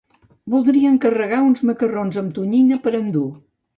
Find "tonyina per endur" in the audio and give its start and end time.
2.39-3.29